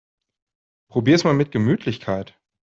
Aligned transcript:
Probier's 0.89 1.23
mal 1.25 1.35
mit 1.35 1.51
Gemütlichkeit! 1.51 2.35